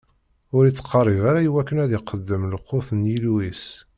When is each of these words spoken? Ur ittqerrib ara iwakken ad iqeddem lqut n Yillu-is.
Ur 0.55 0.63
ittqerrib 0.65 1.21
ara 1.29 1.45
iwakken 1.47 1.81
ad 1.83 1.91
iqeddem 1.97 2.43
lqut 2.53 2.87
n 2.93 3.01
Yillu-is. 3.11 3.65